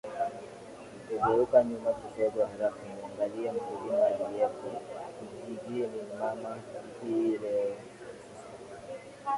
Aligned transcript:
kugeuka 1.07 1.57
nyuma 1.67 1.91
kisogo 1.99 2.41
halafu 2.49 2.79
muangalie 2.87 3.51
mkulima 3.51 4.05
aliyeko 4.05 4.69
kijijini 5.17 5.99
mama 6.19 6.51
hii 7.01 7.31
leo 7.41 7.73
ssra 7.75 9.29